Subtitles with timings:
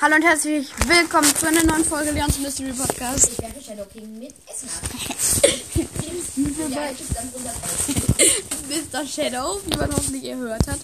[0.00, 3.32] Hallo und herzlich willkommen zu einer neuen Folge Leons Mystery Podcast.
[3.32, 4.90] Ich werde Shadow King mit Essen ab.
[4.94, 9.04] Ja, Ja, ich gebe dann 100 Euro.
[9.04, 9.06] Mr.
[9.06, 10.78] Shadow, wie man hoffentlich gehört hat.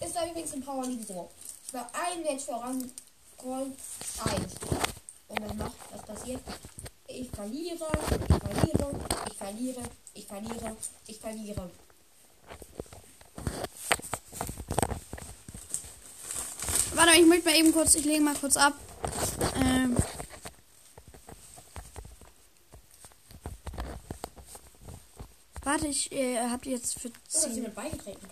[0.00, 1.30] Es war übrigens im Power League so.
[1.66, 2.90] Ich war ein Match voran,
[3.38, 3.72] Gold
[4.24, 4.42] 1.
[5.28, 6.40] Und dann noch, was passiert?
[7.08, 7.78] Ich verliere, ich
[8.38, 9.00] verliere,
[9.30, 9.82] ich verliere,
[10.14, 10.76] ich verliere,
[11.06, 11.70] ich verliere.
[16.94, 18.74] Warte, ich möchte mal eben kurz, ich lege mal kurz ab.
[19.56, 19.96] Ähm.
[25.64, 27.54] Warte, ich äh, hab jetzt für Oh, da ist 10.
[27.54, 28.28] jemand beigetreten.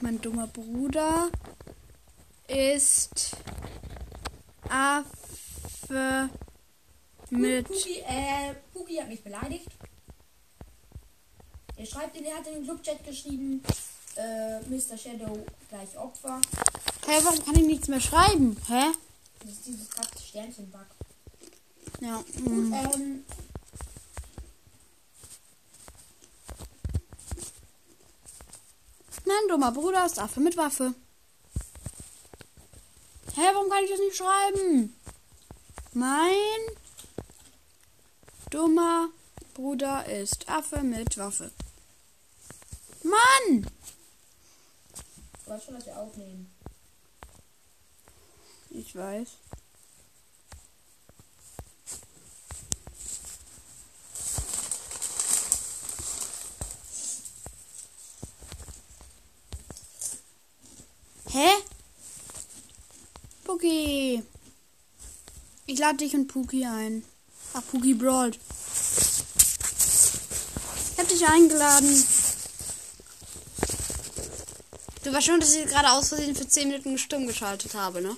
[0.00, 1.30] Mein dummer Bruder
[2.48, 3.36] ist
[4.68, 6.30] Affe
[7.30, 7.68] mit.
[7.68, 9.68] Puki, äh, Puki hat mich beleidigt.
[11.80, 13.62] Er schreibt, er hat in den Clubchat geschrieben,
[14.14, 14.98] äh, Mr.
[14.98, 16.38] Shadow gleich Opfer.
[17.06, 18.54] Hä, warum kann ich nichts mehr schreiben?
[18.68, 18.92] Hä?
[19.38, 20.84] Das ist dieses kackte Sternchen-Bug.
[22.02, 22.16] Ja.
[22.16, 22.74] Und, mm.
[22.74, 23.24] ähm,
[29.24, 30.92] Mein dummer Bruder ist Affe mit Waffe.
[33.36, 34.94] Hä, warum kann ich das nicht schreiben?
[35.94, 36.60] Mein
[38.50, 39.08] dummer
[39.54, 41.50] Bruder ist Affe mit Waffe.
[43.02, 43.66] Mann!
[45.44, 46.54] du weißt schon, dass wir aufnehmen.
[48.70, 49.28] Ich weiß.
[61.32, 61.48] Hä?
[63.44, 64.22] Puki.
[65.66, 67.04] Ich lade dich und Puki ein.
[67.54, 68.38] Ach, Puki brawlt.
[70.92, 72.19] Ich hab dich eingeladen.
[75.02, 78.16] Du weißt schon, dass ich gerade aus Versehen für 10 Minuten stumm geschaltet habe, ne?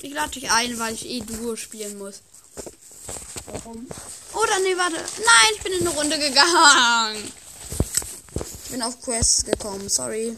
[0.00, 2.20] Ich lade dich ein, weil ich eh Duo spielen muss.
[3.46, 3.86] Warum?
[4.32, 4.96] Oder nee, warte.
[4.96, 7.32] Nein, ich bin in eine Runde gegangen.
[8.64, 10.36] Ich bin auf Quests gekommen, sorry.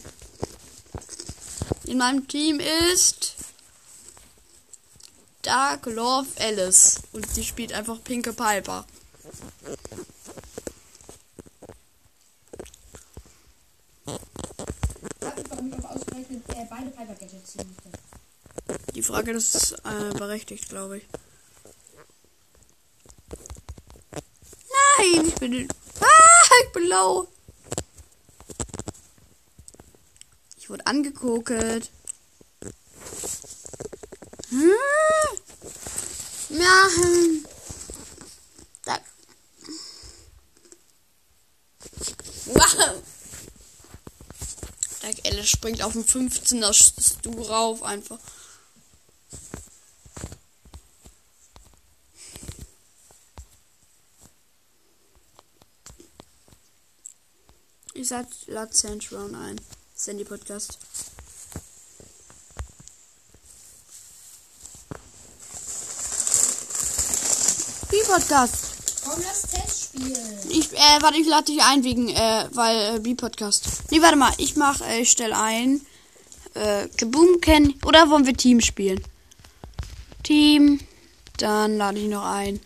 [1.85, 3.35] In meinem Team ist
[5.43, 7.01] Dark Love Alice.
[7.13, 8.85] Und sie spielt einfach Pinke Piper.
[18.97, 21.05] Die Frage ist äh, berechtigt, glaube ich.
[24.99, 25.69] Nein, ich bin in.
[26.01, 27.29] Ah, ich bin low.
[30.57, 31.51] Ich wurde angeguckt.
[31.51, 31.91] Hm.
[36.49, 36.89] Ja.
[36.97, 37.45] hm.
[38.87, 38.99] Da.
[42.47, 43.03] Wow.
[45.03, 48.19] Dark Alice springt auf den 15er Stu rauf einfach.
[57.95, 59.61] Ich sag, lad Sands Brown ein.
[59.95, 60.79] Sandy Podcast.
[67.91, 68.55] Wie Podcast?
[69.03, 69.86] Komm, lass spielen.
[70.51, 73.91] Ich, äh, warte, ich lade dich ein wegen, äh, weil, äh, B-Podcast.
[73.91, 75.81] Nee, warte mal, ich mach, äh, ich stell ein,
[76.55, 79.03] äh, Kaboom kennen, oder wollen wir Team spielen?
[80.23, 80.81] Team,
[81.39, 82.61] dann lade ich noch ein.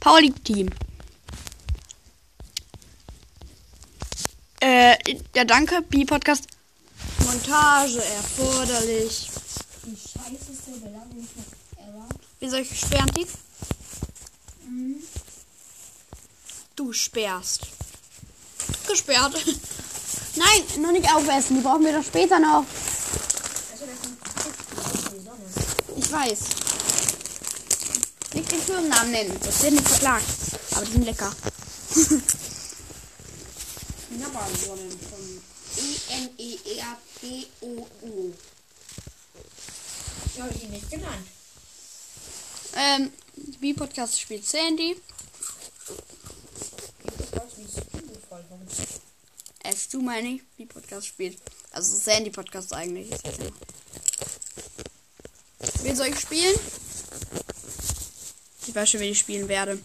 [0.00, 0.70] Power League Team.
[4.60, 4.96] Äh,
[5.34, 6.46] ja, danke, B-Podcast.
[7.18, 9.30] Montage erforderlich.
[9.84, 11.53] Die scheißeste Belangung ever.
[12.44, 13.28] Wie soll ich sperren, Tick?
[16.76, 17.62] Du sperrst.
[18.86, 19.32] Gesperrt.
[20.36, 21.56] Nein, noch nicht aufessen.
[21.56, 22.66] Die brauchen wir doch später noch.
[23.72, 23.86] Also.
[25.96, 26.40] Ich weiß.
[28.34, 29.40] Nicht den Firmennamen nennen.
[29.42, 30.26] Das wird nicht verklagt.
[30.72, 31.34] Aber die sind lecker.
[34.18, 35.40] Knabbersonnen von
[35.78, 37.54] E E-N-E-R-P-O-O.
[40.26, 41.33] Ich habe die nicht genannt.
[42.76, 43.12] Ähm,
[43.60, 44.96] B-Podcast spielt Sandy.
[47.56, 47.70] Wie
[49.62, 51.38] es du meine ich, B-Podcast spielt.
[51.70, 53.10] Also Sandy-Podcast eigentlich.
[53.10, 53.46] Ist das ja.
[55.82, 56.54] Wen soll ich spielen?
[58.66, 59.78] Ich weiß schon, wen ich spielen werde.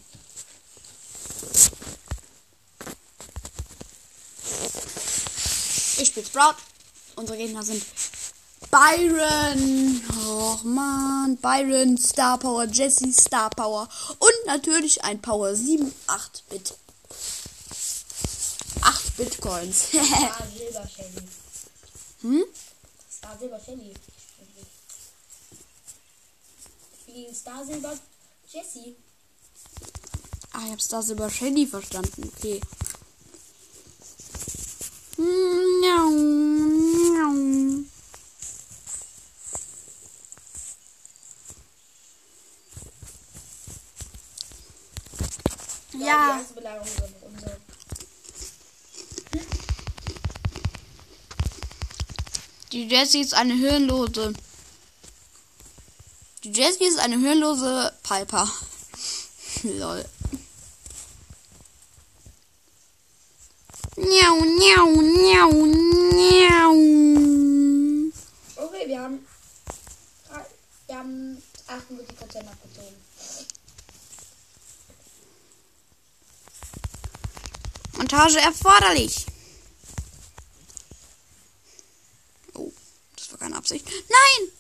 [5.98, 6.56] Ich spiele Sprout.
[7.16, 7.84] Unsere Gegner sind
[8.72, 10.02] Byron.
[10.28, 11.36] Och machen.
[11.42, 13.88] Byron, Star Power, Jesse, Star Power
[14.20, 16.74] und natürlich ein Power 7, 8-Bit.
[18.82, 19.78] 8 Bitcoins.
[19.90, 21.28] Star Silber Shelly.
[22.22, 22.44] hm?
[23.12, 23.94] Star Silber Shelly.
[27.08, 27.94] Gegen Star Silber
[28.52, 28.96] Jesse.
[30.54, 32.32] Ah, ich hab Star Silver Shady verstanden.
[32.38, 32.60] Okay.
[35.18, 37.79] Miau, miau.
[46.10, 46.40] Die Ja.
[46.40, 46.88] erste Belagerung.
[52.72, 54.34] Die Jessie ist eine hirnlose.
[56.44, 58.50] Die Jessie ist eine hirnlose Piper.
[59.64, 60.04] Lol.
[63.98, 65.52] Miau, miau, miau,
[66.16, 66.74] miau.
[68.56, 69.28] Okay, wir haben.
[70.88, 73.09] Wir haben 78% abgezogen.
[78.00, 79.26] Montage erforderlich.
[82.54, 82.72] Oh,
[83.18, 83.86] das war keine Absicht.
[83.86, 84.52] Nein!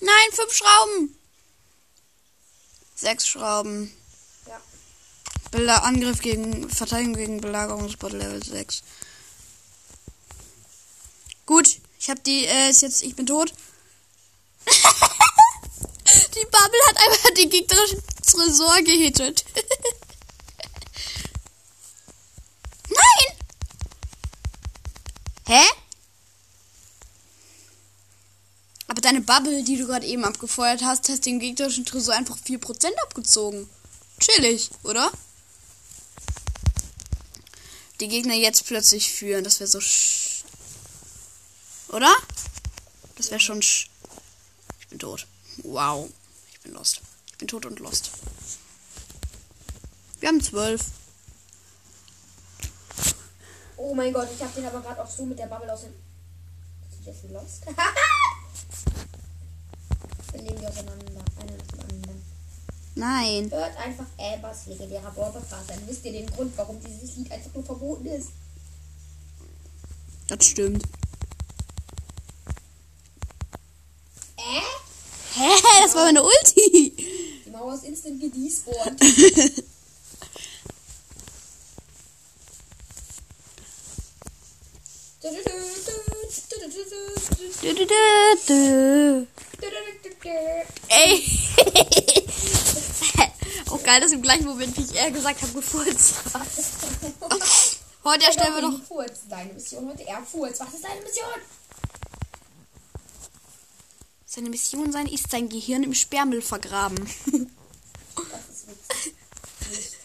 [0.00, 1.16] Nein, fünf Schrauben.
[2.96, 3.96] Sechs Schrauben.
[4.48, 4.60] Ja.
[5.52, 8.82] Bela Angriff gegen Verteidigung gegen Belagerungsbot Level 6.
[11.46, 13.54] Gut, ich hab die, äh, ist jetzt, ich bin tot.
[16.34, 19.44] die Bubble hat einfach den gegnerischen Tresor gehittet.
[22.88, 23.36] Nein!
[25.46, 25.62] Hä?
[28.88, 32.92] Aber deine Bubble, die du gerade eben abgefeuert hast, hast den gegnerischen Tresor einfach 4%
[33.04, 33.68] abgezogen.
[34.20, 35.10] Chillig, oder?
[38.00, 40.44] Die Gegner jetzt plötzlich führen, das wäre so sch
[41.88, 42.12] Oder?
[43.16, 43.88] Das wäre schon sch
[44.92, 45.26] bin tot.
[45.64, 46.08] Wow.
[46.52, 47.00] Ich bin lost.
[47.30, 48.10] Ich bin tot und lost.
[50.20, 50.84] Wir haben zwölf.
[53.76, 55.92] Oh mein Gott, ich habe den aber gerade auch so mit der Bubble aus dem.
[55.92, 57.62] Ist die Jesse lost?
[60.32, 61.24] Dann nehmen die auseinander.
[61.40, 62.22] Einer nach dem anderen.
[62.94, 63.50] Nein.
[63.50, 65.66] Hört einfach Ambers legendärer Borbefass.
[65.66, 68.28] Dann wisst ihr den Grund, warum dieses Lied einfach nur verboten ist.
[70.28, 70.84] Das stimmt.
[74.36, 74.60] Äh?
[75.34, 75.48] Hä?
[75.82, 76.92] Das war meine Ulti.
[77.44, 79.00] Die Mauer ist instant gedespawnt.
[90.88, 91.24] Ey.
[93.70, 96.46] Auch geil, dass im gleichen Moment, wie ich eher gesagt habe, gefurzt war.
[98.04, 98.82] Heute erstellen wir noch.
[98.84, 99.20] Furz.
[99.28, 100.58] Deine Mission heute eher Furz.
[100.58, 101.28] Was ist deine Mission?
[104.34, 106.96] Seine Mission sein ist sein Gehirn im Sperrmüll vergraben.
[106.96, 109.14] Das ist witzig.
[109.70, 109.96] Nicht.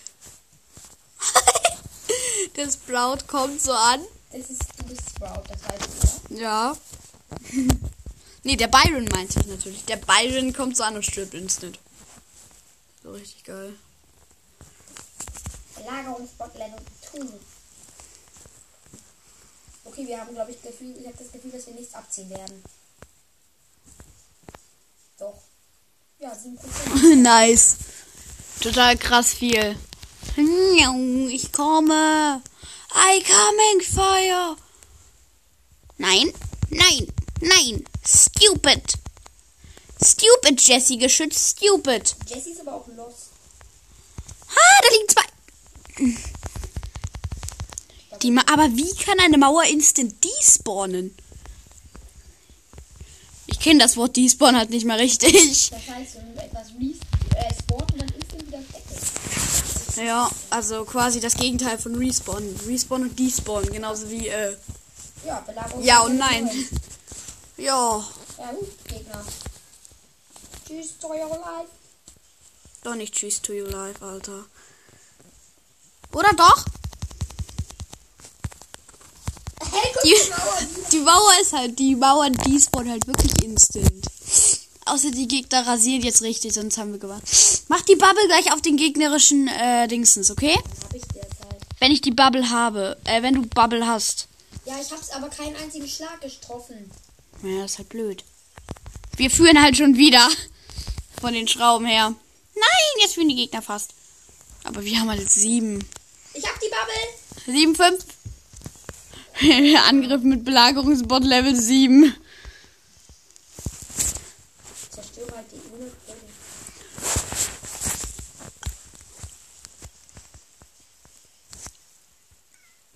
[2.57, 4.01] Der Sprout kommt so an.
[4.33, 6.41] Das ist, du bist Sprout, das heißt, oder?
[6.41, 6.77] Ja.
[8.43, 9.85] nee, der Byron meinte ich natürlich.
[9.85, 11.79] Der Byron kommt so an und stirbt instant.
[13.03, 13.75] So richtig geil.
[15.85, 16.81] Lagerungsbot Level
[17.11, 17.19] 2.
[19.85, 22.61] Okay, wir haben, glaube ich, Gefühl, ich habe das Gefühl, dass wir nichts abziehen werden.
[25.17, 25.41] Doch.
[26.19, 27.15] Ja, 7%.
[27.21, 27.77] nice.
[28.61, 29.75] Total krass viel.
[31.29, 32.41] Ich komme.
[32.93, 34.55] I coming fire.
[35.97, 36.31] Nein,
[36.69, 37.07] nein,
[37.41, 37.83] nein.
[38.05, 38.97] Stupid.
[40.03, 41.57] Stupid, Jessie, geschützt.
[41.57, 42.15] Stupid.
[42.27, 43.29] Jessie ist aber auch los.
[44.55, 45.23] Ha, da liegen zwei.
[48.21, 51.15] Die Ma aber wie kann eine Mauer instant despawnen?
[53.67, 55.71] Kenne das Wort despawn halt nicht mal richtig.
[55.71, 56.97] Das heißt, wenn du etwas res
[57.35, 59.97] äh, und dann instant wieder weg ist.
[59.97, 62.57] Ja, also quasi das Gegenteil von Respawn.
[62.65, 64.55] Respawn und Despawn, genauso wie, äh,
[65.25, 65.83] Ja, Belagerung.
[65.83, 66.45] Ja und nein.
[66.45, 66.69] 9.
[67.57, 67.65] ja,
[68.37, 69.25] Ja, gut, Gegner.
[70.65, 71.69] Tschüss, to your life.
[72.83, 74.45] doch nicht Cheese to your life, Alter.
[76.13, 76.63] Oder doch?
[79.59, 81.31] Hey, guck Die- die Mauer.
[81.31, 84.05] die- Die ist halt, die Mauer despawn halt wirklich instant.
[84.85, 87.21] Außer die Gegner rasieren jetzt richtig, sonst haben wir gewonnen.
[87.67, 90.55] Mach die Bubble gleich auf den gegnerischen, äh, Dingsens, okay?
[90.83, 91.57] Hab ich derzeit.
[91.79, 94.27] Wenn ich die Bubble habe, äh, wenn du Bubble hast.
[94.65, 96.89] Ja, ich hab's aber keinen einzigen Schlag getroffen.
[97.43, 98.23] Ja, das ist halt blöd.
[99.17, 100.27] Wir führen halt schon wieder.
[101.19, 102.13] Von den Schrauben her.
[102.55, 103.91] Nein, jetzt führen die Gegner fast.
[104.63, 105.79] Aber wir haben halt sieben.
[106.33, 107.75] Ich hab die Bubble.
[107.75, 108.03] 7-5.
[109.87, 112.15] Angriff mit Belagerungsbot Level 7.
[114.89, 115.93] Zerstöre halt die 100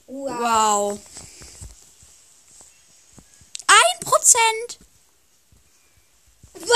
[0.08, 1.00] Wow.
[3.68, 4.80] Ein Prozent.
[6.54, 6.68] Was?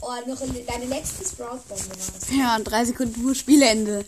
[0.00, 2.38] Oh, noch in deine nächste Sprout-Bombe war.
[2.38, 4.04] Ja, drei Sekunden vor Spielende.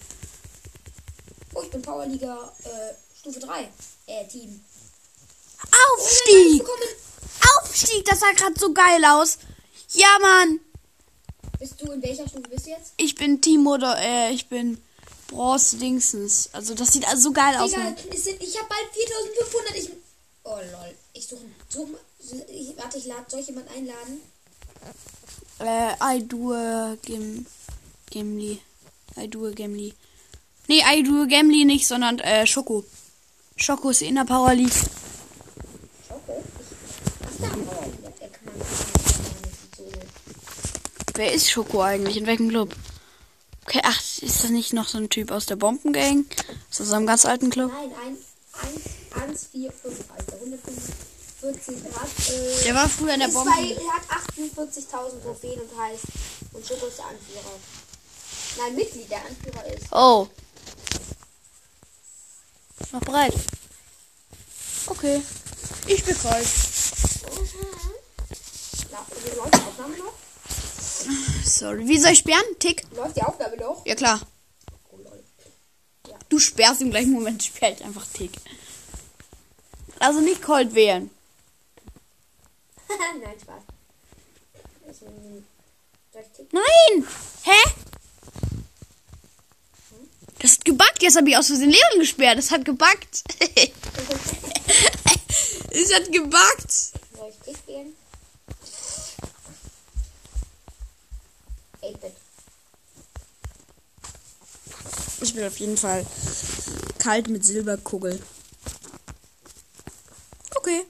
[1.54, 3.68] Oh, ich bin Powerliga äh, Stufe 3.
[4.06, 4.60] Äh, Team.
[5.96, 6.58] Aufstieg.
[6.58, 6.88] Bekommen.
[7.60, 9.38] Aufstieg, das sah gerade so geil aus.
[9.92, 10.60] Ja, Mann.
[11.58, 12.92] Bist du in welcher Stufe bist du jetzt?
[12.96, 14.80] Ich bin Team oder äh, ich bin
[15.28, 16.50] Bronze Dingsens.
[16.52, 17.72] Also das sieht also so geil aus.
[17.72, 18.16] Egal, Ne?
[18.16, 19.76] sind, ich habe bald 4500.
[19.76, 19.90] Ich,
[20.44, 20.94] oh lol.
[21.12, 21.44] Ich suche.
[21.68, 21.88] Such,
[22.48, 23.24] ich, warte, ich lade.
[23.28, 24.20] Soll ich jemanden einladen?
[25.58, 27.46] Äh, I do Gim
[28.10, 28.60] Gimli.
[29.16, 29.94] I do Gimli.
[30.68, 32.84] Nee, I do Gimli nicht, sondern äh, Schoko.
[33.60, 34.72] Schoko ist in der Power League.
[36.06, 36.44] Schoko?
[37.38, 38.10] Powerliga.
[38.20, 39.84] Der kann man nicht so.
[41.14, 42.16] Wer ist Schoko eigentlich?
[42.16, 42.74] In welchem Club?
[43.66, 46.24] Okay, ach, ist das nicht noch so ein Typ aus der Bombengang?
[46.70, 47.70] Ist das so einem ganz alten Club?
[47.72, 47.90] Nein,
[48.62, 48.72] ein,
[49.20, 50.32] 1, 1, 4, 5, Alter.
[50.34, 52.08] 145 Grad.
[52.30, 53.52] Äh, Der war früher in der ist Bomben.
[53.52, 56.04] bei, er hat 48.000 Trophäen und heißt.
[56.52, 57.54] Und Schoko ist der Anführer.
[58.58, 59.86] Nein, Mitglied, der Anführer ist.
[59.92, 60.28] Oh.
[62.92, 63.34] Noch bereit.
[64.86, 65.22] Okay.
[65.86, 66.16] Ich bin
[69.98, 70.12] noch?
[71.44, 71.88] Sorry.
[71.88, 72.58] Wie soll ich sperren?
[72.58, 72.84] Tick.
[72.94, 73.84] Läuft die Aufnahme noch?
[73.86, 74.20] Ja klar.
[74.90, 75.24] Oh lol.
[76.28, 78.32] Du sperrst im gleichen Moment, sperre ich einfach Tick.
[79.98, 81.10] Also nicht Cold wählen.
[82.88, 83.62] Nein, Spaß.
[84.86, 85.06] Also?
[86.52, 87.06] Nein!
[87.42, 87.70] Hä?
[90.40, 91.02] Das hat gebackt.
[91.02, 92.38] Jetzt habe ich aus Versehen Leon gesperrt.
[92.38, 93.24] Das hat gebackt.
[95.70, 96.70] es hat gebackt.
[96.70, 97.94] Soll ich Tick wählen?
[101.82, 102.12] 8-Bit.
[105.20, 106.06] Ich bin auf jeden Fall
[106.98, 108.20] kalt mit Silberkugel.
[110.54, 110.84] Okay.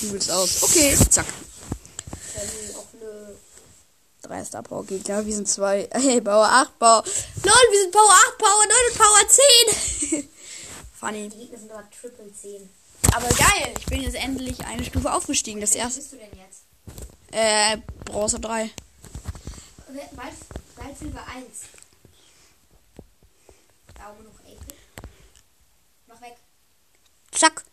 [0.00, 0.62] Du willst aus.
[0.62, 0.96] Okay.
[1.10, 1.26] Zack.
[4.22, 5.24] Drei Star Power Gegner.
[5.24, 5.88] Wir sind zwei.
[5.92, 7.04] Hey, Power 8, Power.
[7.70, 10.28] Wir sind Power 8, Power 9 und Power 10.
[10.94, 11.28] Funny.
[11.28, 12.68] Die Gegner sind aber Triple 10.
[13.14, 13.74] Aber geil.
[13.78, 15.60] Ich bin jetzt endlich eine Stufe aufgestiegen.
[15.60, 16.00] Das erste.
[16.00, 16.62] bist du denn jetzt?
[17.32, 18.70] Äh, Bronze 3.
[19.88, 20.34] Weiß,
[20.76, 21.46] Weiß Silber 1.
[23.94, 24.74] Daumen hoch 8
[26.06, 26.36] Mach weg.
[27.30, 27.64] Zack.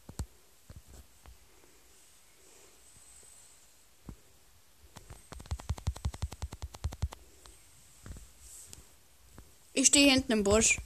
[9.81, 10.79] Ich stehe hinten im Busch.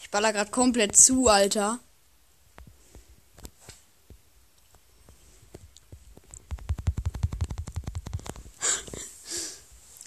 [0.00, 1.78] Ich baller gerade komplett zu, Alter.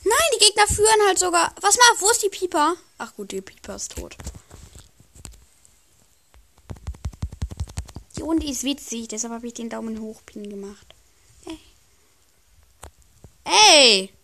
[0.04, 1.56] Nein, die Gegner führen halt sogar.
[1.62, 2.76] Was mal, wo ist die Pieper?
[2.98, 4.18] Ach gut, die Pieper ist tot.
[8.18, 10.94] Die Runde ist witzig, deshalb habe ich den Daumen hoch Pin gemacht.
[11.46, 11.60] Hey.
[13.46, 14.17] Ey!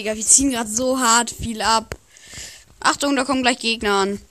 [0.00, 1.94] Digga, wir ziehen gerade so hart viel ab.
[2.80, 4.22] Achtung, da kommen gleich Gegner an.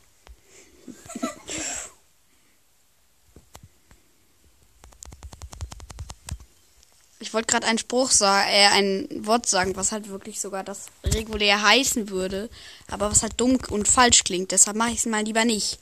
[7.20, 10.88] Ich wollte gerade einen Spruch sagen, äh, ein Wort sagen, was halt wirklich sogar das
[11.04, 12.50] regulär heißen würde,
[12.88, 14.52] aber was halt dumm und falsch klingt.
[14.52, 15.78] Deshalb mache ich es mal lieber nicht.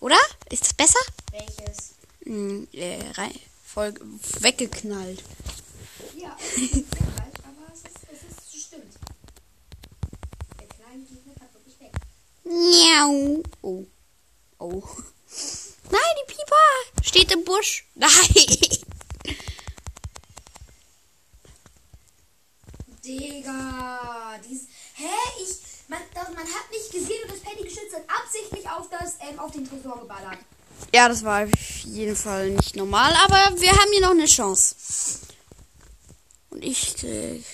[0.00, 0.18] Oder?
[0.50, 0.98] Ist das besser?
[1.30, 1.94] Welches?
[2.24, 3.32] Hm, äh, rein,
[3.64, 3.94] voll
[4.40, 5.22] weggeknallt.
[6.18, 6.82] Ja, es ist sehr
[7.16, 8.34] falsch, aber es ist, es ist
[8.74, 8.94] stimmt.
[10.58, 11.92] Der kleine Gegner kann wirklich weg.
[12.54, 13.42] Miau.
[13.62, 13.84] Oh.
[14.58, 14.82] Oh.
[15.90, 16.66] Nein, die Pieper
[17.02, 17.84] steht im Busch.
[17.94, 18.10] Nein.
[23.04, 24.68] Digga, dies.
[24.94, 25.04] Hä?
[25.42, 25.58] Ich.
[25.88, 29.50] Man, das, man hat nicht gesehen und das Paddy-Geschütz hat absichtlich auf, das, ähm, auf
[29.50, 30.38] den Tresor geballert.
[30.94, 31.50] Ja, das war auf
[31.84, 34.74] jeden Fall nicht normal, aber wir haben hier noch eine Chance.
[36.50, 37.44] Und ich krieg.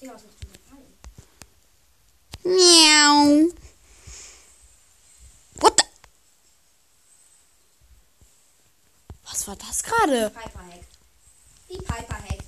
[0.00, 0.82] Digga, was machst du denn falsch?
[2.44, 3.52] Miau.
[5.56, 5.84] What the?
[9.24, 10.30] Was war das gerade?
[10.30, 10.84] Piper Hack.
[11.68, 12.38] Die Piper Hack.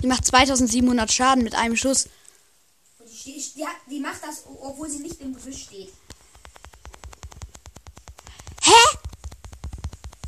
[0.00, 2.08] Die macht 2700 Schaden mit einem Schuss.
[2.98, 5.92] Und die, die, die macht das, obwohl sie nicht im Gebüsch steht.
[8.62, 8.98] Hä?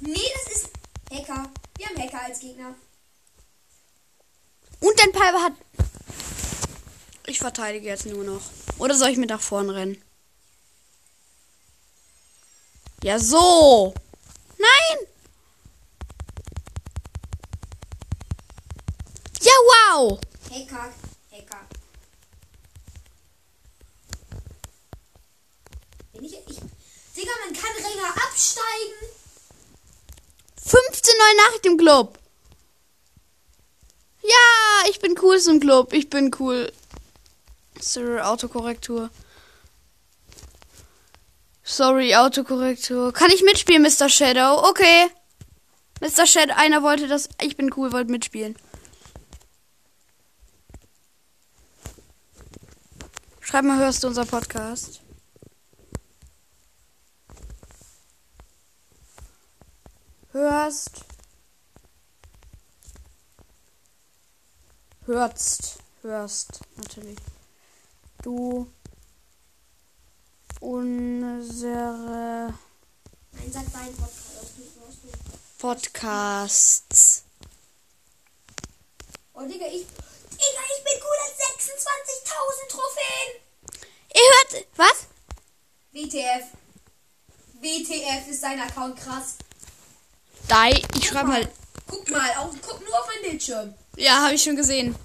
[0.01, 0.69] Nee, das ist
[1.11, 1.51] Hacker.
[1.79, 2.75] Wir haben Hacker als Gegner.
[4.81, 5.53] Und dein Piper hat.
[7.27, 8.43] Ich verteidige jetzt nur noch.
[8.79, 10.03] Oder soll ich mit nach vorn rennen?
[13.03, 13.95] Ja, so.
[14.59, 15.07] Nein.
[19.43, 20.21] Ja, wow.
[20.51, 20.95] Hey, Kack.
[21.31, 21.67] Hey, Kack.
[26.13, 26.61] Wenn ich, ich.
[27.17, 28.95] Digga, man kann Ränge absteigen.
[30.57, 32.19] 15 neue Nachrichten im Club.
[34.23, 35.93] Ja, ich bin cool im Club.
[35.93, 36.73] Ich bin cool.
[37.85, 39.11] Sorry, Autokorrektur.
[41.63, 43.13] Sorry, Autokorrektur.
[43.13, 44.09] Kann ich mitspielen, Mr.
[44.09, 44.67] Shadow?
[44.71, 45.11] Okay.
[46.01, 46.27] Mr.
[46.27, 47.29] Shadow, einer wollte das.
[47.43, 48.57] Ich bin cool, wollte mitspielen.
[53.41, 55.03] Schreib mal, hörst du unser Podcast?
[60.33, 61.05] Hörst.
[65.05, 65.79] Hörst.
[66.01, 67.19] Hörst, natürlich.
[68.25, 68.67] Du.
[70.61, 72.55] Unsere
[73.33, 74.55] Nein, sag deinen Podcast.
[75.59, 77.25] Podcasts.
[79.35, 79.85] Oh, Digga, ich.
[79.85, 81.37] Digga, ich bin cool als
[81.69, 83.31] 26.000 Trophäen.
[84.15, 84.67] Ihr hört.
[84.77, 85.07] Was?
[85.93, 86.47] WTF.
[87.61, 89.37] WTF ist sein Account krass.
[90.49, 90.83] Dai.
[90.97, 91.53] Ich schreibe mal.
[91.87, 93.75] Guck mal, auf, guck nur auf meinen Bildschirm.
[93.97, 94.97] Ja, habe ich schon gesehen.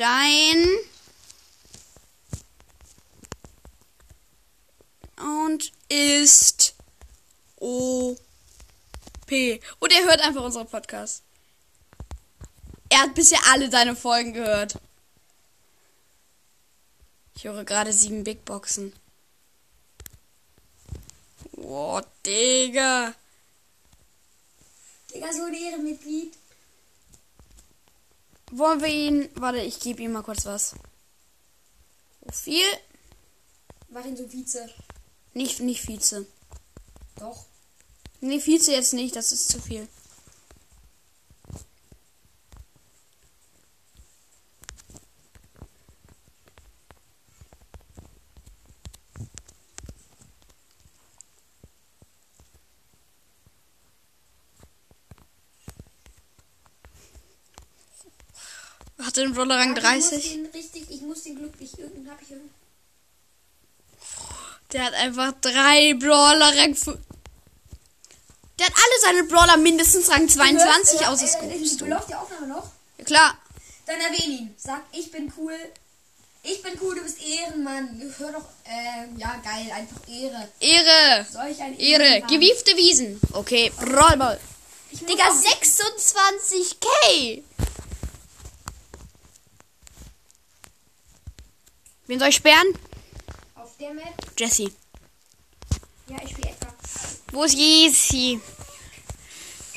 [0.00, 0.66] Dein.
[5.18, 6.74] Und ist
[7.56, 8.18] OP.
[9.28, 11.22] Und er hört einfach unsere Podcast.
[12.88, 14.78] Er hat bisher alle deine Folgen gehört.
[17.34, 18.94] Ich höre gerade sieben Big Boxen.
[21.52, 23.14] Boah, Digga.
[25.12, 26.39] Digga, so ein Ehrenmitglied.
[28.50, 29.28] Wollen wir ihn.
[29.34, 30.74] Warte, ich gebe ihm mal kurz was.
[32.20, 32.64] Profil.
[33.88, 34.68] Mach ihn so Vize.
[35.34, 36.26] Nicht, nicht Vize.
[37.16, 37.46] Doch.
[38.20, 39.88] Nee, Vize jetzt nicht, das ist zu viel.
[59.20, 60.32] Den Brawler Rang Aber Ich muss 30?
[60.32, 61.78] den richtig, ich muss den glücklich.
[61.78, 62.50] Irgendeinen hab ich irgend-
[64.72, 66.76] Der hat einfach drei Brawler Rang.
[68.58, 71.82] Der hat alle seine Brawler mindestens Rang 22 Hörst, außer äh, äh, Scoops.
[71.82, 72.70] äh, Läuft die Aufnahme noch?
[72.98, 73.38] Ja, klar.
[73.86, 74.54] Dann erwähne ihn.
[74.58, 75.54] Sag, ich bin cool.
[76.42, 78.00] Ich bin cool, du bist Ehrenmann.
[78.18, 80.48] Hör doch, ähm, ja, geil, einfach Ehre.
[80.60, 81.26] Ehre.
[81.30, 82.02] Solch ein Ehre.
[82.02, 82.30] Ehrenmann.
[82.30, 83.20] Gewiefte Wiesen.
[83.32, 83.70] Okay.
[84.92, 87.42] Ich muss Digga, auf- 26k.
[92.10, 92.66] Wen soll ich sperren?
[93.54, 94.04] Auf der Map.
[94.36, 94.64] Jesse.
[96.08, 96.66] Ja, ich spiele etwa.
[97.30, 98.40] Wo ist Jesse?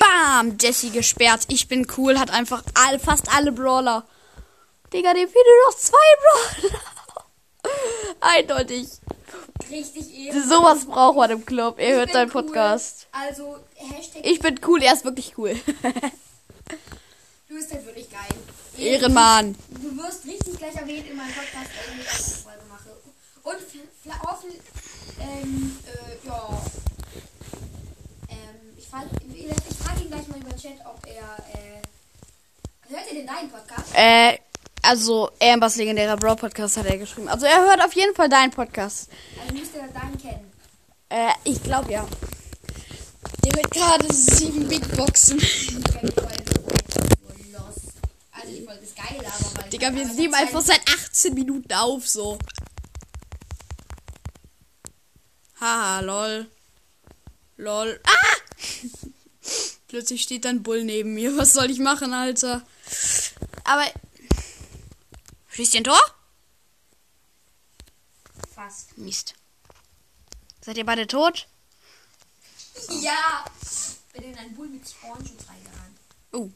[0.00, 0.58] Bam!
[0.60, 1.42] Jesse gesperrt.
[1.46, 2.18] Ich bin cool.
[2.18, 4.04] Hat einfach all, fast alle Brawler.
[4.92, 6.80] Digga, dem fehlen nur noch zwei Brawler.
[8.20, 8.88] Eindeutig.
[9.70, 10.48] Richtig Ehrenmann.
[10.48, 11.78] Sowas braucht man im Club.
[11.78, 12.42] Er Ich hört deinen cool.
[12.42, 13.06] Podcast.
[13.12, 14.82] Also, Hashtag, Ich bin cool.
[14.82, 15.54] Er ist wirklich cool.
[17.48, 18.43] du bist halt wirklich geil.
[18.78, 19.54] Ehrenmann.
[19.70, 22.90] Du wirst richtig gleich erwähnt in meinem Podcast, wenn ich eine Folge mache.
[23.42, 24.50] Und offen,
[25.20, 26.62] ähm, äh, ja.
[28.28, 31.82] Ähm, ich frage ich frag ihn gleich mal über den Chat, ob er, äh,
[32.92, 33.94] hört ihr denn deinen Podcast?
[33.94, 34.38] Äh,
[34.82, 37.28] also, Ambers legendärer Brawl Podcast hat er geschrieben.
[37.28, 39.08] Also, er hört auf jeden Fall deinen Podcast.
[39.40, 40.52] Also müsst ihr deinen kennen.
[41.08, 42.06] Äh, ich glaube ja.
[43.44, 45.38] Der hört gerade sieben Big Boxen.
[45.38, 46.60] Ich kenn die Folge so
[47.52, 47.74] los.
[48.32, 49.63] Also die Folge ist geil, aber weil...
[49.74, 52.38] Digga, wir nehmen einfach seit 18 Minuten auf, so.
[55.60, 56.48] Haha, lol.
[57.56, 58.00] Lol.
[58.04, 58.36] Ah!
[59.88, 61.36] Plötzlich steht dann Bull neben mir.
[61.36, 62.64] Was soll ich machen, Alter?
[63.64, 63.84] Aber.
[65.48, 66.00] Schießt ihr ein Tor?
[68.54, 68.96] Fast.
[68.96, 69.34] Mist.
[70.60, 71.48] Seid ihr beide tot?
[73.02, 73.44] Ja!
[74.12, 75.98] Bin in einen Bull mit Spawnschutz reingerannt.
[76.30, 76.48] Oh.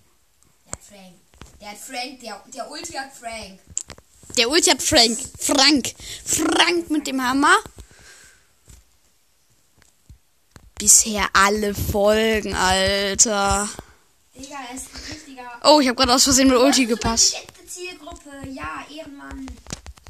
[0.67, 1.28] Der Frank.
[1.61, 3.59] Der hat Frank, der, der Ulti hat Frank.
[4.37, 5.19] Der Ulti hat Frank.
[5.39, 5.95] Frank.
[6.25, 7.57] Frank mit dem Hammer.
[10.79, 13.69] Bisher alle Folgen, Alter.
[14.37, 15.61] Digga, er ist ein richtiger...
[15.65, 17.35] Oh, ich habe gerade aus Versehen mit Ulti gepasst.
[17.67, 18.31] Zielgruppe.
[18.53, 19.51] Ja, Ehrenmann.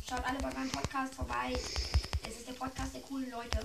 [0.06, 1.54] Schaut alle bei meinem Podcast vorbei.
[2.22, 3.60] Es ist der Podcast der coolen Leute.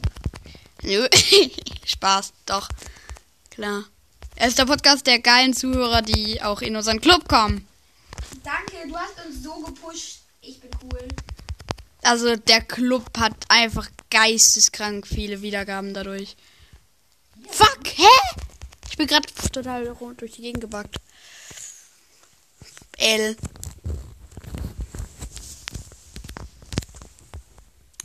[0.82, 1.08] Nö.
[1.86, 2.70] Spaß, doch.
[3.50, 3.84] Klar.
[4.36, 7.68] Er ist der Podcast der geilen Zuhörer, die auch in unseren Club kommen.
[8.44, 10.20] Danke, du hast uns so gepusht.
[10.42, 11.08] Ich bin cool.
[12.04, 16.36] Also der Club hat einfach geisteskrank viele Wiedergaben dadurch.
[17.50, 18.38] Fuck, hä?
[18.90, 20.98] Ich bin gerade total rund durch die Gegend gebackt.
[22.98, 23.36] L.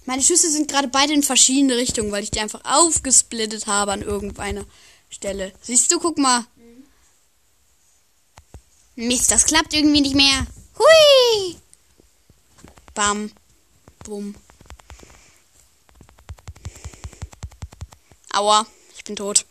[0.05, 4.03] Meine Schüsse sind gerade beide in verschiedene Richtungen, weil ich die einfach aufgesplittet habe an
[4.03, 4.64] irgendeiner
[5.11, 5.53] Stelle.
[5.61, 6.46] Siehst du, guck mal.
[8.99, 10.45] Mist, das klappt irgendwie nicht mehr.
[10.77, 11.57] Hui!
[12.95, 13.31] Bam.
[14.05, 14.35] Bumm.
[18.33, 19.47] Aua, ich bin tot.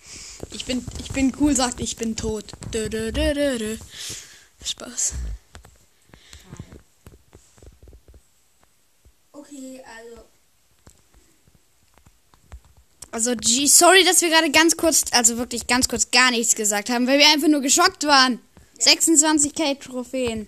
[0.52, 2.44] Ich bin, ich bin cool, sagt ich bin tot.
[2.74, 3.78] Dö, dö, dö, dö, dö.
[4.66, 5.14] Spaß.
[9.32, 10.26] Okay, also.
[13.12, 16.90] Also, G, sorry, dass wir gerade ganz kurz, also wirklich ganz kurz gar nichts gesagt
[16.90, 18.42] haben, weil wir einfach nur geschockt waren.
[18.80, 20.48] 26k Trophäen.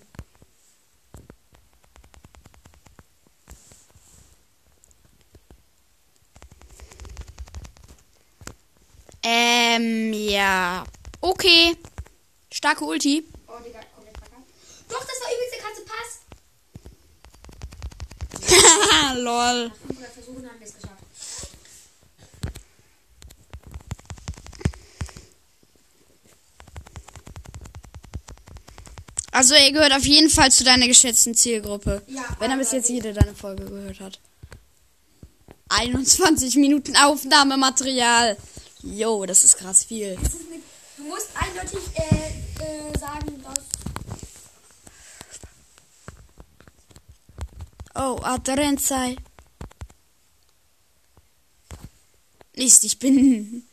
[9.22, 10.84] Ähm, ja.
[11.20, 11.76] Okay.
[12.52, 13.24] Starke Ulti.
[13.46, 14.50] Oh, Digga, komplett verkackt.
[14.88, 16.20] Doch, das war übrigens der krasse Pass.
[19.16, 19.68] Lol.
[19.68, 20.99] Nach 500 Versuchen haben wir es geschafft.
[29.32, 32.02] Also, er gehört auf jeden Fall zu deiner geschätzten Zielgruppe.
[32.08, 34.20] Ja, Wenn er bis jetzt jede deine Folge gehört hat.
[35.68, 38.36] 21 Minuten Aufnahmematerial.
[38.82, 40.18] Jo, das ist krass viel.
[40.20, 40.62] Ist mit,
[40.96, 43.64] du musst eindeutig äh, äh, sagen, dass.
[47.94, 49.16] Oh, Adrenzei.
[52.56, 53.64] Mist, ich bin.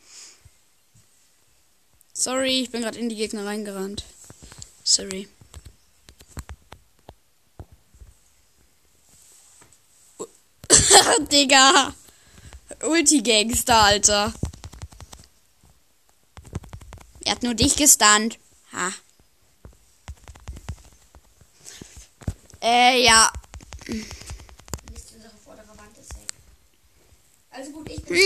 [2.12, 4.04] Sorry, ich bin gerade in die Gegner reingerannt.
[4.84, 5.28] Sorry.
[11.30, 11.94] Digga.
[12.82, 14.32] Ulti-Gangster, Alter.
[17.24, 18.38] Er hat nur dich gestunt.
[18.72, 18.92] Ha.
[22.60, 23.32] Äh, ja.
[23.86, 26.28] Mist, unsere vordere Wand ist weg.
[27.50, 28.16] Also gut, ich bin.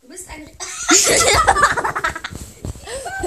[0.00, 0.50] Du bist ein.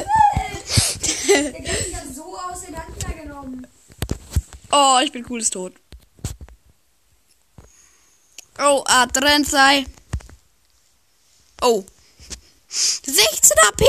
[1.27, 3.67] Der hat mich ja so auseinandergenommen.
[4.75, 5.73] Oh, ich bin cooles Tod.
[8.57, 9.85] Oh, Adrenzei.
[11.61, 11.83] Oh.
[12.67, 13.83] 16 AP.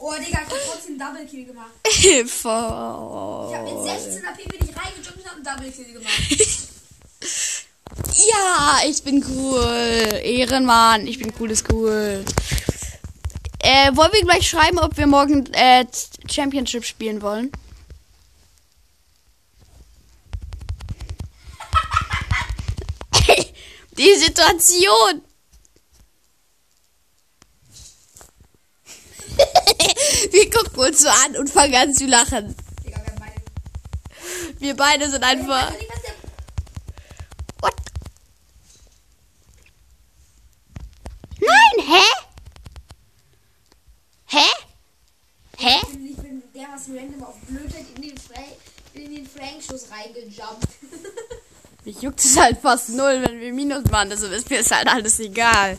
[0.00, 1.70] Oh, Digga, ich hab trotzdem Double Kill gemacht.
[1.86, 2.48] Hilfe.
[2.48, 6.68] Ich hab mit 16 AP bin ich reingejumpt und hab einen Double Kill gemacht.
[8.32, 10.20] Ja, ich bin cool.
[10.22, 12.24] Ehrenmann, ich bin cooles cool.
[13.58, 15.84] Äh, wollen wir gleich schreiben, ob wir morgen äh,
[16.30, 17.50] Championship spielen wollen?
[24.00, 25.20] Die Situation.
[30.30, 32.56] wir gucken uns so an und fangen an zu lachen.
[34.58, 35.10] Wir beide.
[35.10, 35.70] Sind Ich einfach.
[37.60, 37.74] What?
[41.38, 42.04] Nein, hä?
[44.28, 44.46] Hä?
[45.58, 45.76] Hä?
[46.08, 48.40] Ich bin, der, was random auf Blödheit in den, Fra
[48.94, 50.79] in den Frank-Schuss reingejumpt.
[51.84, 54.10] Mich juckt es halt fast null, wenn wir Minus machen.
[54.10, 55.78] Also ist mir ist halt alles egal.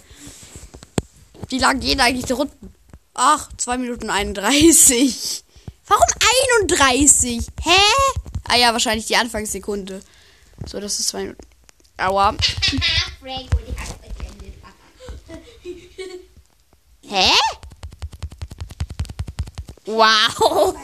[1.50, 2.74] Wie lang gehen eigentlich die Runden?
[3.14, 5.44] Ach, 2 Minuten 31.
[5.88, 6.08] Warum
[6.60, 7.46] 31?
[7.62, 7.82] Hä?
[8.48, 10.02] Ah ja, wahrscheinlich die Anfangssekunde.
[10.66, 11.48] So, das ist 2 Minuten.
[11.98, 12.36] Aua.
[13.20, 13.68] Frank und
[15.64, 17.12] ich.
[17.12, 17.32] Hä?
[19.86, 20.76] Wow.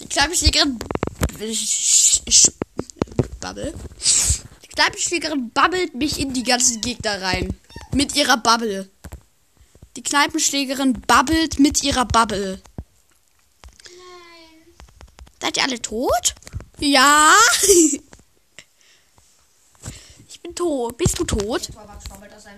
[0.00, 0.78] Die Klappenschlägerin
[3.40, 3.74] Bubble.
[4.72, 7.54] Die Kneipenschlägerin babbelt mich in die ganzen Gegner rein.
[7.92, 8.88] Mit ihrer Bubble.
[9.96, 12.62] Die Kneipenschlägerin babbelt mit ihrer Bubble.
[13.84, 14.74] Nein.
[15.42, 16.34] Seid ihr alle tot?
[16.78, 17.34] Ja.
[20.28, 20.96] Ich bin tot.
[20.96, 21.68] Bist du tot?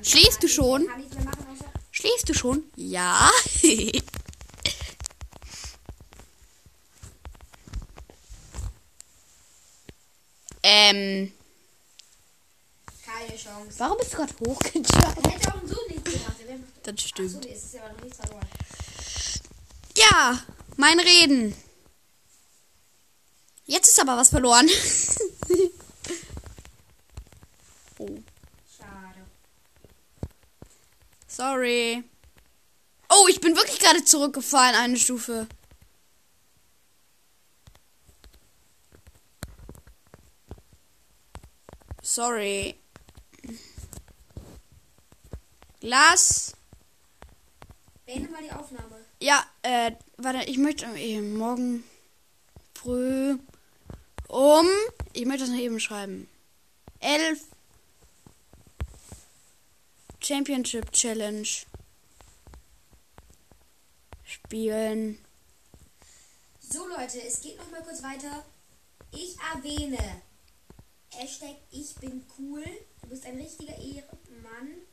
[0.02, 0.88] Schläfst du schon?
[1.90, 2.62] Schläfst du schon?
[2.76, 3.30] Ja.
[10.62, 11.30] ähm,
[13.34, 13.78] Keine Chance.
[13.78, 14.94] warum bist du gerade hochgejumpt?
[15.26, 16.36] Hätte auch so nichts gemacht.
[16.84, 17.46] Das Achso, stimmt.
[17.46, 18.46] es ist ja noch verloren.
[19.96, 20.44] Ja,
[20.76, 21.56] mein Reden.
[23.66, 24.68] Jetzt ist aber was verloren.
[27.98, 28.18] oh.
[28.76, 29.26] Schade.
[31.26, 32.04] Sorry.
[33.08, 35.48] Oh, ich bin wirklich gerade zurückgefallen, eine Stufe.
[42.02, 42.78] Sorry.
[45.84, 46.54] Glas.
[48.06, 49.04] Beende mal die Aufnahme.
[49.20, 51.84] Ja, äh, warte, ich möchte äh, morgen
[52.74, 53.36] früh
[54.28, 54.66] um.
[55.12, 56.26] Ich möchte das noch eben schreiben.
[57.00, 57.48] Elf.
[60.22, 61.46] Championship Challenge.
[64.24, 65.18] Spielen.
[66.60, 68.42] So Leute, es geht noch mal kurz weiter.
[69.12, 70.22] Ich erwähne.
[71.10, 72.64] Hashtag ich bin cool.
[73.02, 74.83] Du bist ein richtiger Ehrenmann.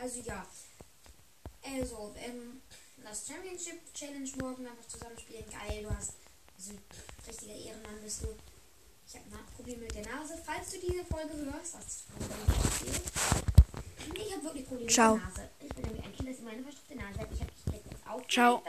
[0.00, 0.46] Also ja.
[1.62, 2.62] Also, ähm,
[3.02, 5.44] das Championship Challenge morgen einfach zusammenspielen.
[5.50, 6.14] Geil, du hast.
[6.56, 6.72] Also,
[7.26, 8.28] richtiger Ehrenmann bist du.
[9.06, 10.38] Ich habe ein Problem mit der Nase.
[10.44, 12.04] Falls du diese Folge hörst, das
[14.12, 15.14] Nee, ich habe wirklich Probleme Ciao.
[15.14, 15.50] mit der Nase.
[15.60, 17.28] Ich bin nämlich ein Kind, das immer eine verstopfte Nase hat.
[17.32, 18.28] Ich habe mich jetzt auf.
[18.28, 18.62] Ciao.